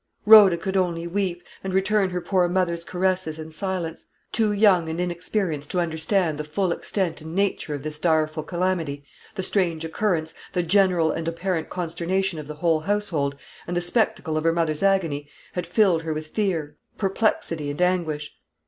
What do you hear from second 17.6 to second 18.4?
and anguish.